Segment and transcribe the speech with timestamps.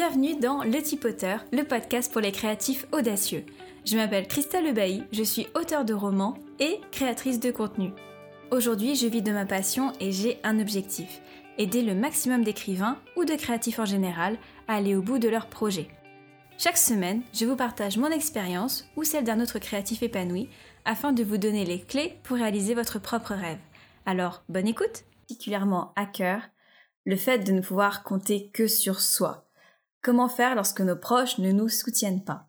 [0.00, 3.44] bienvenue dans Le Tipoteur, le podcast pour les créatifs audacieux.
[3.84, 7.92] Je m'appelle Christelle Lebailly, je suis auteure de romans et créatrice de contenu.
[8.50, 11.20] Aujourd'hui, je vis de ma passion et j'ai un objectif
[11.58, 14.38] aider le maximum d'écrivains ou de créatifs en général
[14.68, 15.88] à aller au bout de leurs projets.
[16.56, 20.48] Chaque semaine, je vous partage mon expérience ou celle d'un autre créatif épanoui
[20.86, 23.60] afin de vous donner les clés pour réaliser votre propre rêve.
[24.06, 26.40] Alors, bonne écoute Particulièrement à cœur,
[27.04, 29.49] le fait de ne pouvoir compter que sur soi.
[30.02, 32.48] Comment faire lorsque nos proches ne nous soutiennent pas?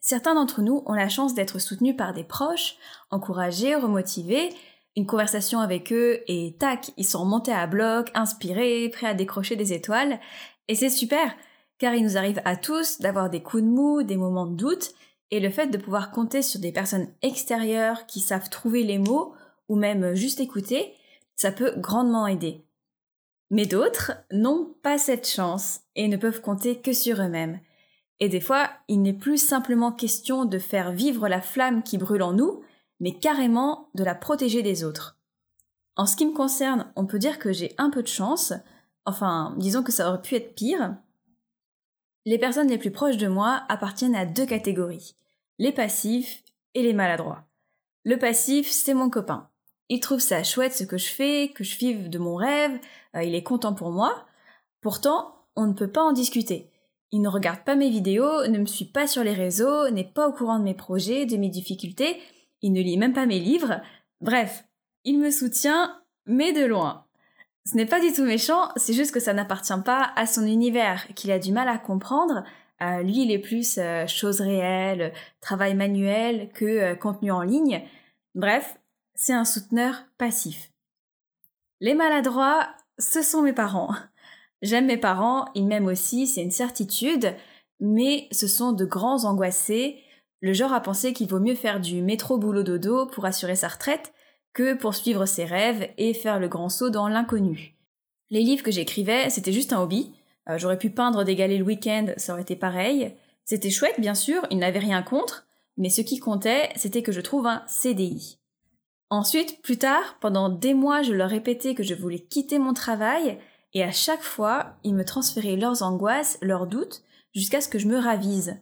[0.00, 2.76] Certains d'entre nous ont la chance d'être soutenus par des proches,
[3.10, 4.50] encouragés, remotivés,
[4.96, 9.56] une conversation avec eux et tac, ils sont remontés à bloc, inspirés, prêts à décrocher
[9.56, 10.20] des étoiles.
[10.68, 11.34] Et c'est super,
[11.78, 14.94] car il nous arrive à tous d'avoir des coups de mou, des moments de doute,
[15.30, 19.34] et le fait de pouvoir compter sur des personnes extérieures qui savent trouver les mots,
[19.68, 20.94] ou même juste écouter,
[21.34, 22.64] ça peut grandement aider.
[23.50, 27.60] Mais d'autres n'ont pas cette chance et ne peuvent compter que sur eux-mêmes.
[28.20, 32.22] Et des fois, il n'est plus simplement question de faire vivre la flamme qui brûle
[32.22, 32.62] en nous,
[33.00, 35.18] mais carrément de la protéger des autres.
[35.96, 38.52] En ce qui me concerne, on peut dire que j'ai un peu de chance,
[39.04, 40.96] enfin, disons que ça aurait pu être pire.
[42.24, 45.16] Les personnes les plus proches de moi appartiennent à deux catégories,
[45.58, 46.42] les passifs
[46.74, 47.44] et les maladroits.
[48.04, 49.50] Le passif, c'est mon copain.
[49.88, 52.78] Il trouve ça chouette ce que je fais, que je vive de mon rêve,
[53.14, 54.26] euh, il est content pour moi.
[54.80, 56.70] Pourtant, on ne peut pas en discuter.
[57.12, 60.26] Il ne regarde pas mes vidéos, ne me suit pas sur les réseaux, n'est pas
[60.26, 62.18] au courant de mes projets, de mes difficultés,
[62.62, 63.80] il ne lit même pas mes livres.
[64.20, 64.64] Bref,
[65.04, 67.04] il me soutient, mais de loin.
[67.66, 71.06] Ce n'est pas du tout méchant, c'est juste que ça n'appartient pas à son univers,
[71.14, 72.42] qu'il a du mal à comprendre.
[72.82, 77.82] Euh, lui, il est plus euh, choses réelles, travail manuel que contenu en ligne.
[78.34, 78.78] Bref,
[79.14, 80.70] c'est un souteneur passif.
[81.80, 83.94] Les maladroits, ce sont mes parents.
[84.62, 87.34] J'aime mes parents, ils m'aiment aussi, c'est une certitude,
[87.80, 90.00] mais ce sont de grands angoissés
[90.44, 93.68] le genre à penser qu'il vaut mieux faire du métro boulot dodo pour assurer sa
[93.68, 94.12] retraite
[94.52, 97.78] que poursuivre ses rêves et faire le grand saut dans l'inconnu.
[98.28, 100.12] Les livres que j'écrivais, c'était juste un hobby.
[100.50, 103.14] Euh, j'aurais pu peindre des galets le week-end, ça aurait été pareil.
[103.46, 105.46] C'était chouette, bien sûr, ils n'avaient rien contre,
[105.78, 108.38] mais ce qui comptait, c'était que je trouve un CDI.
[109.10, 113.38] Ensuite, plus tard, pendant des mois, je leur répétais que je voulais quitter mon travail,
[113.72, 117.02] et à chaque fois, ils me transféraient leurs angoisses, leurs doutes,
[117.34, 118.56] jusqu'à ce que je me ravise.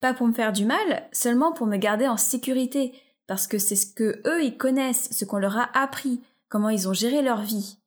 [0.00, 2.92] Pas pour me faire du mal, seulement pour me garder en sécurité,
[3.26, 6.88] parce que c'est ce que eux ils connaissent, ce qu'on leur a appris, comment ils
[6.88, 7.78] ont géré leur vie.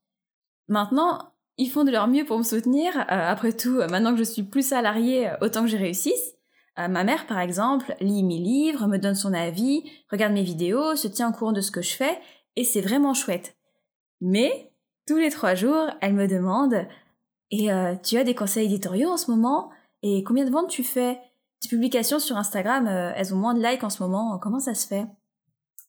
[0.68, 2.97] Maintenant, ils font de leur mieux pour me soutenir.
[2.97, 6.35] Euh, après tout, euh, maintenant que je suis plus salariée, euh, autant que je réussisse.
[6.78, 11.08] Ma mère, par exemple, lit mes livres, me donne son avis, regarde mes vidéos, se
[11.08, 12.20] tient au courant de ce que je fais,
[12.56, 13.56] et c'est vraiment chouette.
[14.22, 14.72] Mais,
[15.08, 16.88] tous les trois jours, elle me demande
[17.52, 17.70] Et
[18.04, 19.70] tu as des conseils éditoriaux en ce moment?
[20.04, 21.20] Et combien de ventes tu fais?
[21.62, 24.74] Tes publications sur Instagram, euh, elles ont moins de likes en ce moment, comment ça
[24.74, 25.06] se fait?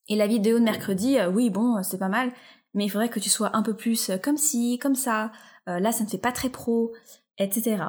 [0.09, 2.31] Et la vidéo de mercredi, euh, oui, bon, c'est pas mal,
[2.75, 5.33] mais il faudrait que tu sois un peu plus euh, comme ci, comme ça,
[5.67, 6.93] là ça ne fait pas très pro,
[7.39, 7.85] etc.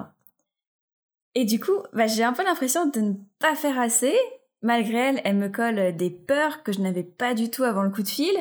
[1.36, 4.14] Et du coup, bah, j'ai un peu l'impression de ne pas faire assez.
[4.62, 7.90] Malgré elle, elle me colle des peurs que je n'avais pas du tout avant le
[7.90, 8.36] coup de fil.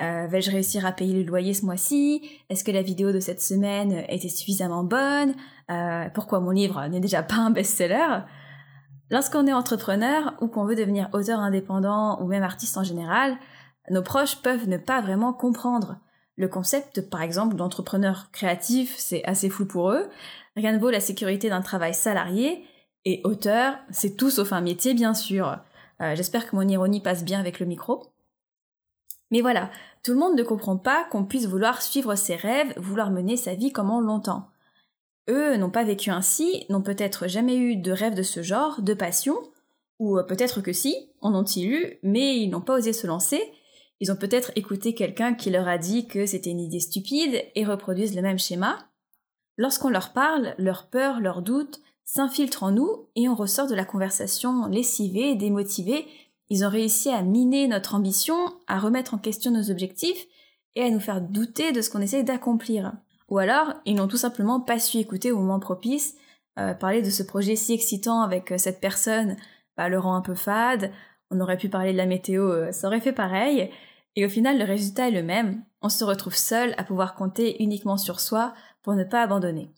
[0.00, 2.22] Vais-je réussir à payer le loyer ce mois-ci?
[2.48, 5.34] Est-ce que la vidéo de cette semaine était suffisamment bonne?
[6.14, 8.20] Pourquoi mon livre n'est déjà pas un best-seller?
[9.10, 13.36] Lorsqu'on est entrepreneur ou qu'on veut devenir auteur indépendant ou même artiste en général,
[13.90, 15.96] nos proches peuvent ne pas vraiment comprendre.
[16.38, 20.08] Le concept, par exemple, d'entrepreneur créatif, c'est assez flou pour eux.
[20.56, 22.64] Rien ne vaut la sécurité d'un travail salarié.
[23.04, 25.58] Et auteur, c'est tout sauf un métier, bien sûr.
[26.00, 28.12] Euh, j'espère que mon ironie passe bien avec le micro.
[29.32, 29.68] Mais voilà,
[30.04, 33.54] tout le monde ne comprend pas qu'on puisse vouloir suivre ses rêves, vouloir mener sa
[33.54, 34.48] vie comme on l'entend.
[35.28, 38.94] Eux n'ont pas vécu ainsi, n'ont peut-être jamais eu de rêve de ce genre, de
[38.94, 39.36] passion,
[39.98, 43.42] ou euh, peut-être que si, en ont-ils eu, mais ils n'ont pas osé se lancer.
[44.00, 47.64] Ils ont peut-être écouté quelqu'un qui leur a dit que c'était une idée stupide et
[47.64, 48.78] reproduisent le même schéma.
[49.56, 53.84] Lorsqu'on leur parle, leurs peurs, leurs doutes s'infiltrent en nous et on ressort de la
[53.84, 56.06] conversation lessivée, démotivée.
[56.48, 58.36] Ils ont réussi à miner notre ambition,
[58.66, 60.26] à remettre en question nos objectifs
[60.74, 62.92] et à nous faire douter de ce qu'on essaye d'accomplir.
[63.28, 66.16] Ou alors, ils n'ont tout simplement pas su écouter au moment propice,
[66.58, 69.36] euh, parler de ce projet si excitant avec euh, cette personne,
[69.76, 70.90] bah, le rend un peu fade,
[71.30, 73.70] on aurait pu parler de la météo, euh, ça aurait fait pareil,
[74.18, 77.62] et au final le résultat est le même, on se retrouve seul à pouvoir compter
[77.62, 79.70] uniquement sur soi pour ne pas abandonner.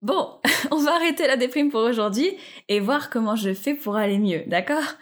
[0.00, 0.40] Bon,
[0.70, 2.30] on va arrêter la déprime pour aujourd'hui
[2.68, 4.94] et voir comment je fais pour aller mieux, d'accord?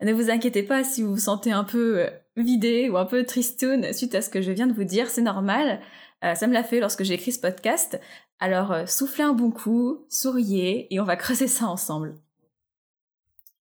[0.00, 2.06] Ne vous inquiétez pas si vous vous sentez un peu
[2.36, 5.20] vidé ou un peu tristoun suite à ce que je viens de vous dire, c'est
[5.20, 5.80] normal.
[6.22, 8.00] Euh, ça me l'a fait lorsque j'ai écrit ce podcast.
[8.38, 12.14] Alors euh, soufflez un bon coup, souriez et on va creuser ça ensemble.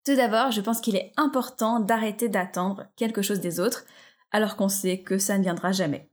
[0.06, 3.86] Tout d'abord, je pense qu'il est important d'arrêter d'attendre quelque chose des autres
[4.32, 6.10] alors qu'on sait que ça ne viendra jamais.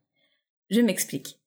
[0.71, 1.41] Je m'explique.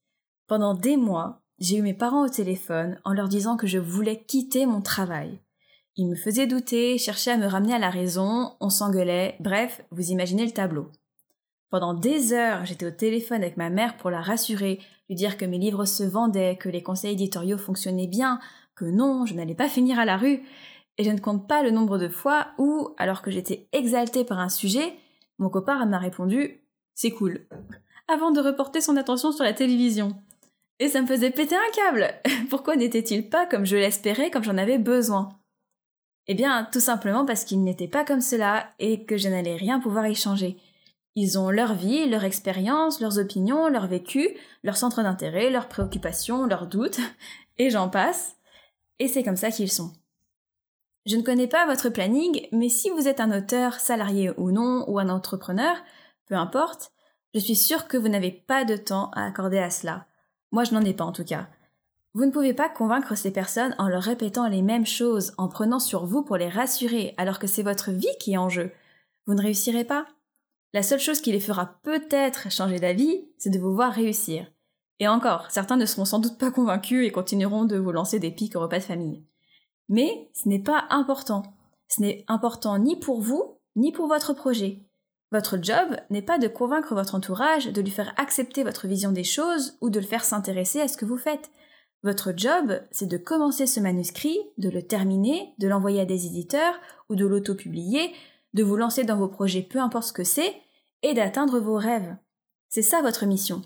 [0.47, 4.23] Pendant des mois, j'ai eu mes parents au téléphone en leur disant que je voulais
[4.23, 5.39] quitter mon travail.
[5.95, 10.11] Ils me faisaient douter, cherchaient à me ramener à la raison, on s'engueulait, bref, vous
[10.11, 10.91] imaginez le tableau.
[11.69, 14.79] Pendant des heures, j'étais au téléphone avec ma mère pour la rassurer,
[15.09, 18.39] lui dire que mes livres se vendaient, que les conseils éditoriaux fonctionnaient bien,
[18.75, 20.41] que non, je n'allais pas finir à la rue,
[20.97, 24.39] et je ne compte pas le nombre de fois où, alors que j'étais exaltée par
[24.39, 24.93] un sujet,
[25.39, 26.61] mon copain m'a répondu
[26.93, 27.47] C'est cool,
[28.07, 30.15] avant de reporter son attention sur la télévision.
[30.79, 32.13] Et ça me faisait péter un câble.
[32.49, 35.29] Pourquoi n'était-il pas comme je l'espérais, comme j'en avais besoin?
[36.27, 39.79] Eh bien, tout simplement parce qu'il n'était pas comme cela et que je n'allais rien
[39.79, 40.57] pouvoir y changer.
[41.15, 44.29] Ils ont leur vie, leur expérience, leurs opinions, leur vécu,
[44.63, 46.99] leur centre d'intérêt, leurs préoccupations, leurs doutes,
[47.57, 48.37] et j'en passe.
[48.99, 49.91] Et c'est comme ça qu'ils sont.
[51.05, 54.85] Je ne connais pas votre planning, mais si vous êtes un auteur, salarié ou non,
[54.87, 55.75] ou un entrepreneur,
[56.27, 56.91] peu importe,
[57.33, 60.07] je suis sûre que vous n'avez pas de temps à accorder à cela.
[60.51, 61.47] Moi, je n'en ai pas en tout cas.
[62.13, 65.79] Vous ne pouvez pas convaincre ces personnes en leur répétant les mêmes choses, en prenant
[65.79, 68.71] sur vous pour les rassurer, alors que c'est votre vie qui est en jeu.
[69.27, 70.07] Vous ne réussirez pas.
[70.73, 74.47] La seule chose qui les fera peut-être changer d'avis, c'est de vous voir réussir.
[74.99, 78.31] Et encore, certains ne seront sans doute pas convaincus et continueront de vous lancer des
[78.31, 79.23] pics au repas de famille.
[79.89, 81.43] Mais ce n'est pas important.
[81.87, 84.85] Ce n'est important ni pour vous, ni pour votre projet.
[85.31, 89.23] Votre job n'est pas de convaincre votre entourage, de lui faire accepter votre vision des
[89.23, 91.51] choses ou de le faire s'intéresser à ce que vous faites.
[92.01, 96.79] Votre job, c'est de commencer ce manuscrit, de le terminer, de l'envoyer à des éditeurs
[97.09, 98.13] ou de l'auto-publier,
[98.53, 100.55] de vous lancer dans vos projets peu importe ce que c'est,
[101.03, 102.15] et d'atteindre vos rêves.
[102.69, 103.61] C'est ça votre mission.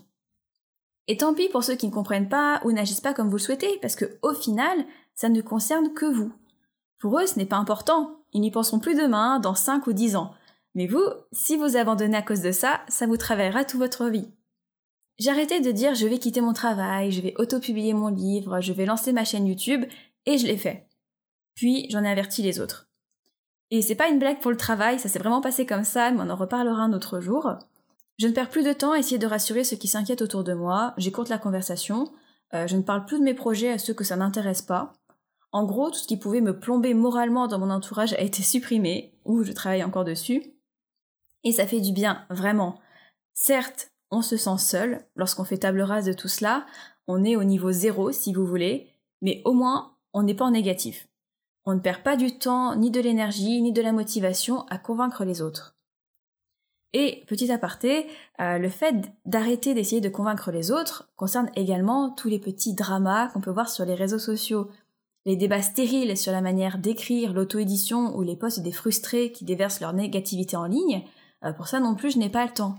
[1.06, 3.42] Et tant pis pour ceux qui ne comprennent pas ou n'agissent pas comme vous le
[3.42, 6.32] souhaitez, parce que au final, ça ne concerne que vous.
[6.98, 8.20] Pour eux, ce n'est pas important.
[8.32, 10.34] Ils n'y penseront plus demain, dans 5 ou 10 ans.
[10.74, 14.28] Mais vous, si vous abandonnez à cause de ça, ça vous travaillera toute votre vie.
[15.28, 18.84] Arrêté de dire je vais quitter mon travail, je vais auto-publier mon livre, je vais
[18.84, 19.84] lancer ma chaîne YouTube,
[20.26, 20.88] et je l'ai fait.
[21.54, 22.88] Puis j'en ai averti les autres.
[23.70, 26.20] Et c'est pas une blague pour le travail, ça s'est vraiment passé comme ça, mais
[26.20, 27.52] on en reparlera un autre jour.
[28.18, 30.52] Je ne perds plus de temps à essayer de rassurer ceux qui s'inquiètent autour de
[30.52, 32.12] moi, j'écoute la conversation,
[32.52, 34.92] euh, je ne parle plus de mes projets à ceux que ça n'intéresse pas.
[35.54, 39.14] En gros, tout ce qui pouvait me plomber moralement dans mon entourage a été supprimé,
[39.24, 40.42] ou je travaille encore dessus.
[41.44, 42.80] Et ça fait du bien, vraiment.
[43.34, 46.66] Certes, on se sent seul lorsqu'on fait table rase de tout cela,
[47.06, 48.88] on est au niveau zéro si vous voulez,
[49.22, 51.06] mais au moins on n'est pas en négatif.
[51.64, 55.24] On ne perd pas du temps, ni de l'énergie, ni de la motivation à convaincre
[55.24, 55.76] les autres.
[56.94, 58.08] Et petit aparté,
[58.40, 63.28] euh, le fait d'arrêter d'essayer de convaincre les autres concerne également tous les petits dramas
[63.28, 64.70] qu'on peut voir sur les réseaux sociaux.
[65.26, 69.80] Les débats stériles sur la manière d'écrire, l'auto-édition ou les posts des frustrés qui déversent
[69.80, 71.02] leur négativité en ligne,
[71.44, 72.76] euh, pour ça non plus, je n'ai pas le temps.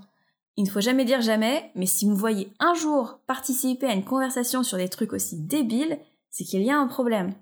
[0.58, 4.06] Il ne faut jamais dire jamais, mais si vous voyez un jour participer à une
[4.06, 6.00] conversation sur des trucs aussi débiles,
[6.30, 7.34] c'est qu'il y a un problème.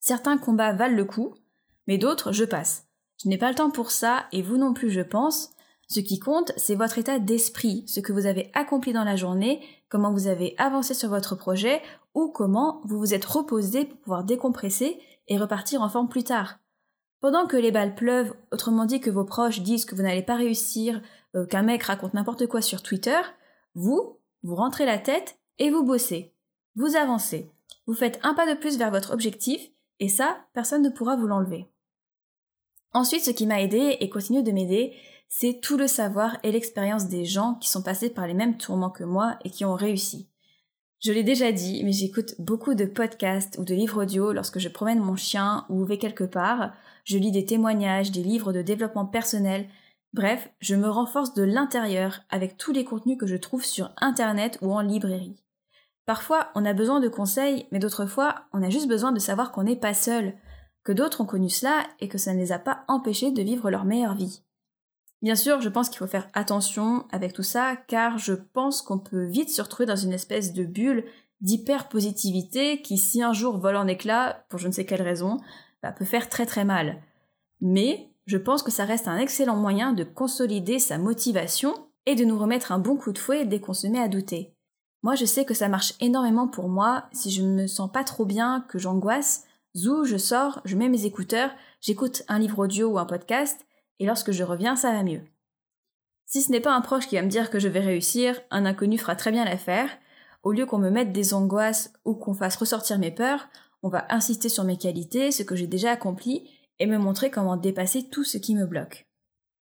[0.00, 1.34] Certains combats valent le coup,
[1.86, 2.86] mais d'autres, je passe.
[3.22, 5.50] Je n'ai pas le temps pour ça, et vous non plus, je pense.
[5.88, 9.62] Ce qui compte, c'est votre état d'esprit, ce que vous avez accompli dans la journée,
[9.88, 11.80] comment vous avez avancé sur votre projet,
[12.14, 16.58] ou comment vous vous êtes reposé pour pouvoir décompresser et repartir en forme plus tard.
[17.20, 20.36] Pendant que les balles pleuvent, autrement dit que vos proches disent que vous n'allez pas
[20.36, 21.00] réussir,
[21.34, 23.18] euh, qu'un mec raconte n'importe quoi sur Twitter,
[23.74, 26.34] vous, vous rentrez la tête et vous bossez.
[26.76, 27.50] Vous avancez.
[27.86, 31.26] Vous faites un pas de plus vers votre objectif, et ça, personne ne pourra vous
[31.26, 31.66] l'enlever.
[32.92, 34.94] Ensuite, ce qui m'a aidé et continue de m'aider,
[35.28, 38.90] c'est tout le savoir et l'expérience des gens qui sont passés par les mêmes tourments
[38.90, 40.28] que moi et qui ont réussi.
[41.00, 44.68] Je l'ai déjà dit, mais j'écoute beaucoup de podcasts ou de livres audio lorsque je
[44.68, 46.72] promène mon chien ou vais quelque part.
[47.04, 49.68] Je lis des témoignages, des livres de développement personnel.
[50.12, 54.58] Bref, je me renforce de l'intérieur avec tous les contenus que je trouve sur Internet
[54.60, 55.40] ou en librairie.
[56.04, 59.52] Parfois, on a besoin de conseils, mais d'autres fois, on a juste besoin de savoir
[59.52, 60.32] qu'on n'est pas seul,
[60.82, 63.70] que d'autres ont connu cela et que ça ne les a pas empêchés de vivre
[63.70, 64.42] leur meilleure vie.
[65.20, 68.98] Bien sûr, je pense qu'il faut faire attention avec tout ça, car je pense qu'on
[68.98, 71.04] peut vite se retrouver dans une espèce de bulle
[71.40, 75.38] d'hyper-positivité qui, si un jour vole en éclats, pour je ne sais quelle raison,
[75.82, 77.02] bah, peut faire très très mal.
[77.60, 81.74] Mais je pense que ça reste un excellent moyen de consolider sa motivation
[82.06, 84.54] et de nous remettre un bon coup de fouet dès qu'on se met à douter.
[85.02, 87.04] Moi, je sais que ça marche énormément pour moi.
[87.12, 89.44] Si je ne me sens pas trop bien, que j'angoisse,
[89.76, 93.64] zou, je sors, je mets mes écouteurs, j'écoute un livre audio ou un podcast,
[93.98, 95.22] et lorsque je reviens, ça va mieux.
[96.26, 98.66] Si ce n'est pas un proche qui va me dire que je vais réussir, un
[98.66, 99.90] inconnu fera très bien l'affaire.
[100.44, 103.48] au lieu qu'on me mette des angoisses ou qu'on fasse ressortir mes peurs,
[103.82, 107.56] on va insister sur mes qualités, ce que j'ai déjà accompli, et me montrer comment
[107.56, 109.06] dépasser tout ce qui me bloque.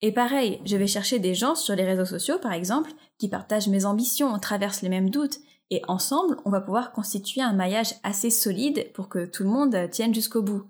[0.01, 3.69] Et pareil, je vais chercher des gens sur les réseaux sociaux, par exemple, qui partagent
[3.69, 5.39] mes ambitions, traversent les mêmes doutes,
[5.71, 9.89] et ensemble, on va pouvoir constituer un maillage assez solide pour que tout le monde
[9.89, 10.63] tienne jusqu'au bout.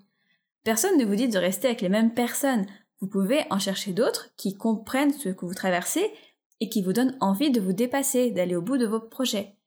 [0.63, 2.65] Personne ne vous dit de rester avec les mêmes personnes.
[3.05, 6.11] Vous pouvez en chercher d'autres qui comprennent ce que vous traversez
[6.59, 9.57] et qui vous donnent envie de vous dépasser, d'aller au bout de vos projets.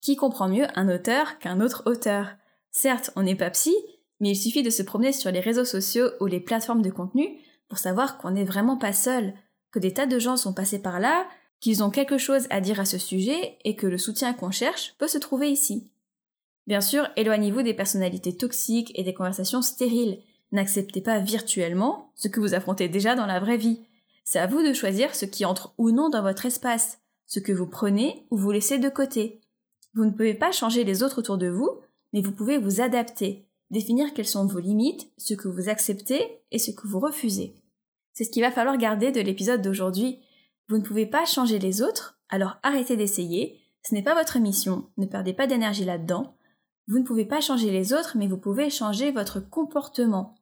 [0.00, 2.30] Qui comprend mieux un auteur qu'un autre auteur?
[2.72, 3.72] Certes, on n'est pas psy,
[4.18, 7.38] mais il suffit de se promener sur les réseaux sociaux ou les plateformes de contenu
[7.68, 9.34] pour savoir qu'on n'est vraiment pas seul,
[9.70, 11.28] que des tas de gens sont passés par là,
[11.60, 14.96] qu'ils ont quelque chose à dire à ce sujet et que le soutien qu'on cherche
[14.98, 15.88] peut se trouver ici.
[16.66, 20.20] Bien sûr, éloignez-vous des personnalités toxiques et des conversations stériles.
[20.52, 23.80] N'acceptez pas virtuellement ce que vous affrontez déjà dans la vraie vie.
[24.24, 27.52] C'est à vous de choisir ce qui entre ou non dans votre espace, ce que
[27.52, 29.40] vous prenez ou vous laissez de côté.
[29.94, 31.70] Vous ne pouvez pas changer les autres autour de vous,
[32.12, 36.58] mais vous pouvez vous adapter, définir quelles sont vos limites, ce que vous acceptez et
[36.58, 37.54] ce que vous refusez.
[38.12, 40.20] C'est ce qu'il va falloir garder de l'épisode d'aujourd'hui.
[40.68, 44.88] Vous ne pouvez pas changer les autres, alors arrêtez d'essayer, ce n'est pas votre mission,
[44.96, 46.34] ne perdez pas d'énergie là-dedans.
[46.88, 50.35] Vous ne pouvez pas changer les autres, mais vous pouvez changer votre comportement.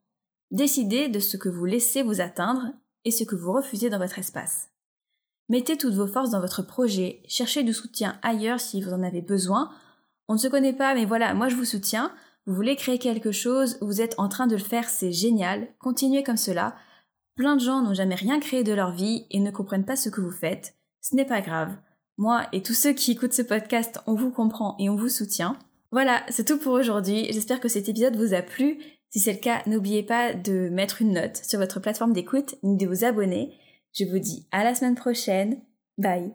[0.55, 2.69] Décidez de ce que vous laissez vous atteindre
[3.05, 4.69] et ce que vous refusez dans votre espace.
[5.49, 9.21] Mettez toutes vos forces dans votre projet, cherchez du soutien ailleurs si vous en avez
[9.21, 9.73] besoin.
[10.29, 12.13] On ne se connaît pas, mais voilà, moi je vous soutiens.
[12.47, 15.67] Vous voulez créer quelque chose, vous êtes en train de le faire, c'est génial.
[15.81, 16.77] Continuez comme cela.
[17.35, 20.09] Plein de gens n'ont jamais rien créé de leur vie et ne comprennent pas ce
[20.09, 20.77] que vous faites.
[21.01, 21.75] Ce n'est pas grave.
[22.17, 25.59] Moi et tous ceux qui écoutent ce podcast, on vous comprend et on vous soutient.
[25.91, 27.27] Voilà, c'est tout pour aujourd'hui.
[27.33, 28.79] J'espère que cet épisode vous a plu.
[29.14, 32.76] Si c'est le cas, n'oubliez pas de mettre une note sur votre plateforme d'écoute ni
[32.76, 33.56] de vous abonner.
[33.92, 35.61] Je vous dis à la semaine prochaine.
[35.99, 36.35] Bye.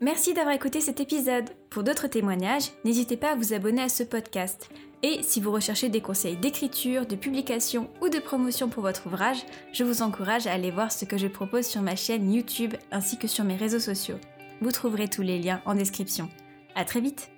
[0.00, 1.50] Merci d'avoir écouté cet épisode.
[1.68, 4.70] Pour d'autres témoignages, n'hésitez pas à vous abonner à ce podcast.
[5.02, 9.44] Et si vous recherchez des conseils d'écriture, de publication ou de promotion pour votre ouvrage,
[9.74, 13.18] je vous encourage à aller voir ce que je propose sur ma chaîne YouTube ainsi
[13.18, 14.16] que sur mes réseaux sociaux.
[14.62, 16.30] Vous trouverez tous les liens en description.
[16.74, 17.28] À très vite